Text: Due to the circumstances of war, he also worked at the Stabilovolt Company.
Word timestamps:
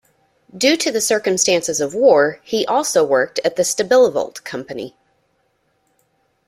Due 0.57 0.77
to 0.77 0.91
the 0.91 0.99
circumstances 0.99 1.79
of 1.79 1.93
war, 1.93 2.39
he 2.41 2.65
also 2.65 3.05
worked 3.05 3.39
at 3.45 3.55
the 3.55 3.61
Stabilovolt 3.61 4.43
Company. 4.43 4.97